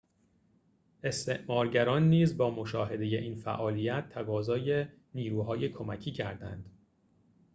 [1.03, 4.85] استعمارگران نیز با مشاهده این فعالیت تقاضای
[5.15, 6.65] نیروهای کمکی کردند